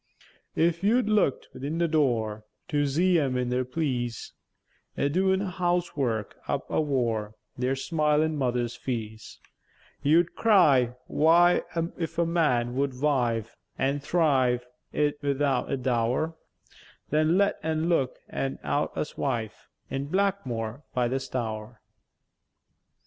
[0.55, 4.31] An' if you look'd 'ithin their door, To zee em in their pleäce,
[4.97, 9.37] A doèn housework up avore Their smilèn mother's feäce;
[10.01, 11.61] You'd cry, "Why,
[11.99, 16.33] if a man would wive An' thrive, 'ithout a dow'r,
[17.11, 21.79] Then let en look en out a wife In Blackmwore by the Stour."